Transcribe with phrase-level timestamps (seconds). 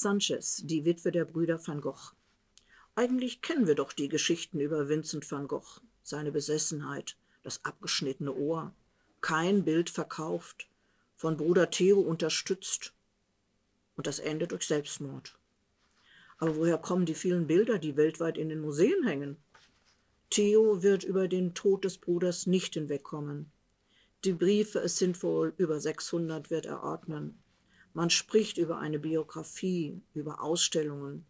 [0.00, 2.12] Sanchez, die Witwe der Brüder van Gogh.
[2.94, 8.72] Eigentlich kennen wir doch die Geschichten über Vincent van Gogh, seine Besessenheit, das abgeschnittene Ohr,
[9.22, 10.68] kein Bild verkauft,
[11.16, 12.92] von Bruder Theo unterstützt
[13.96, 15.36] und das Ende durch Selbstmord.
[16.36, 19.36] Aber woher kommen die vielen Bilder, die weltweit in den Museen hängen?
[20.30, 23.50] Theo wird über den Tod des Bruders nicht hinwegkommen.
[24.22, 27.42] Die Briefe, es sind wohl über 600, wird er ordnen.
[27.94, 31.26] Man spricht über eine Biografie, über Ausstellungen.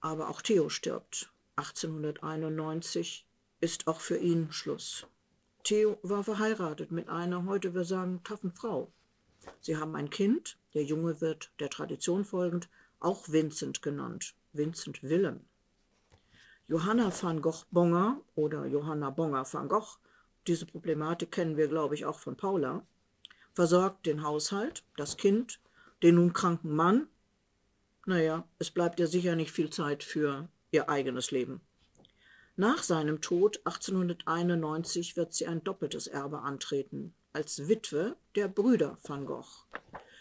[0.00, 1.32] Aber auch Theo stirbt.
[1.56, 3.26] 1891
[3.60, 5.06] ist auch für ihn Schluss.
[5.64, 8.92] Theo war verheiratet mit einer, heute wir sagen, taffen Frau.
[9.60, 12.68] Sie haben ein Kind, der Junge wird der Tradition folgend
[13.00, 15.40] auch Vincent genannt, Vincent Willem.
[16.66, 19.98] Johanna van Gogh Bonger oder Johanna Bonger van Gogh,
[20.46, 22.86] diese Problematik kennen wir, glaube ich, auch von Paula,
[23.58, 25.58] versorgt den Haushalt, das Kind,
[26.04, 27.08] den nun kranken Mann.
[28.06, 31.60] Naja, es bleibt ja sicher nicht viel Zeit für ihr eigenes Leben.
[32.54, 39.26] Nach seinem Tod 1891 wird sie ein doppeltes Erbe antreten, als Witwe der Brüder van
[39.26, 39.66] Gogh.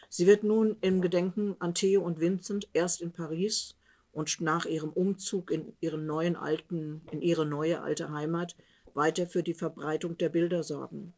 [0.10, 3.76] Sie wird nun im Gedenken an Theo und Vincent erst in Paris
[4.14, 8.56] und nach ihrem Umzug in, ihren neuen alten, in ihre neue alte Heimat
[8.96, 11.14] weiter für die Verbreitung der Bilder sorgen,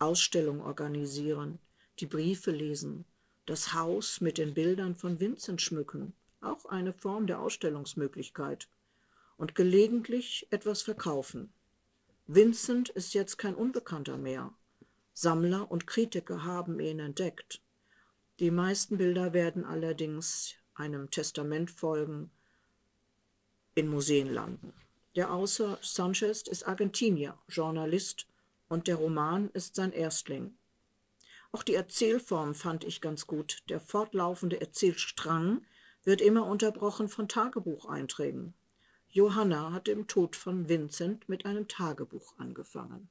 [0.00, 1.58] Ausstellungen organisieren,
[2.00, 3.04] die Briefe lesen,
[3.46, 8.68] das Haus mit den Bildern von Vincent schmücken, auch eine Form der Ausstellungsmöglichkeit
[9.36, 11.52] und gelegentlich etwas verkaufen.
[12.26, 14.52] Vincent ist jetzt kein Unbekannter mehr.
[15.12, 17.60] Sammler und Kritiker haben ihn entdeckt.
[18.40, 22.30] Die meisten Bilder werden allerdings einem Testament folgen,
[23.74, 24.72] in Museen landen.
[25.16, 28.26] Der Außer Sanchez ist Argentinier, Journalist
[28.74, 30.58] und der Roman ist sein Erstling.
[31.52, 33.62] Auch die Erzählform fand ich ganz gut.
[33.68, 35.64] Der fortlaufende Erzählstrang
[36.02, 38.52] wird immer unterbrochen von Tagebucheinträgen.
[39.08, 43.08] Johanna hatte im Tod von Vincent mit einem Tagebuch angefangen.